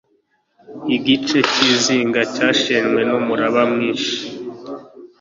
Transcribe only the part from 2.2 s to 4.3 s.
cyashenywe numuraba mwinshi